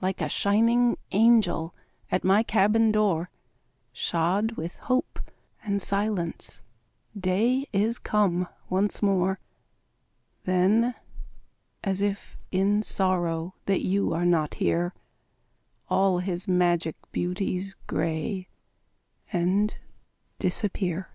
[0.00, 1.72] Like a shining angel
[2.10, 3.30] At my cabin door,
[3.92, 5.20] Shod with hope
[5.62, 6.62] and silence,
[7.16, 9.38] Day is come once more.
[10.42, 10.96] Then,
[11.84, 14.94] as if in sorrow That you are not here,
[15.88, 18.48] All his magic beauties Gray
[19.32, 19.78] and
[20.40, 21.08] disappear.